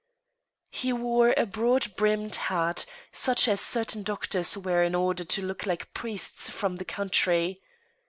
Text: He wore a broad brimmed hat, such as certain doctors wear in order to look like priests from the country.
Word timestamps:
He 0.71 0.91
wore 0.91 1.35
a 1.37 1.45
broad 1.45 1.95
brimmed 1.95 2.35
hat, 2.35 2.87
such 3.11 3.47
as 3.47 3.61
certain 3.61 4.01
doctors 4.01 4.57
wear 4.57 4.83
in 4.83 4.95
order 4.95 5.23
to 5.23 5.43
look 5.45 5.67
like 5.67 5.93
priests 5.93 6.49
from 6.49 6.77
the 6.77 6.85
country. 6.85 7.61